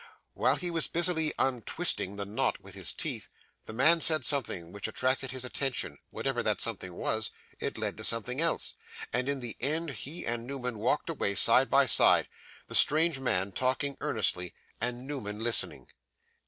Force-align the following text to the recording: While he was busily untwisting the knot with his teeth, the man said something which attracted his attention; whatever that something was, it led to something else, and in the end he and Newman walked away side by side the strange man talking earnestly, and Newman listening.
While 0.33 0.55
he 0.55 0.71
was 0.71 0.87
busily 0.87 1.31
untwisting 1.37 2.15
the 2.15 2.25
knot 2.25 2.59
with 2.59 2.73
his 2.73 2.91
teeth, 2.91 3.29
the 3.65 3.71
man 3.71 4.01
said 4.01 4.25
something 4.25 4.71
which 4.71 4.87
attracted 4.87 5.29
his 5.29 5.45
attention; 5.45 5.99
whatever 6.09 6.41
that 6.41 6.59
something 6.59 6.95
was, 6.95 7.29
it 7.59 7.77
led 7.77 7.97
to 7.97 8.03
something 8.03 8.41
else, 8.41 8.73
and 9.13 9.29
in 9.29 9.41
the 9.41 9.55
end 9.59 9.91
he 9.91 10.25
and 10.25 10.47
Newman 10.47 10.79
walked 10.79 11.11
away 11.11 11.35
side 11.35 11.69
by 11.69 11.85
side 11.85 12.27
the 12.65 12.73
strange 12.73 13.19
man 13.19 13.51
talking 13.51 13.95
earnestly, 14.01 14.55
and 14.81 15.05
Newman 15.05 15.37
listening. 15.39 15.87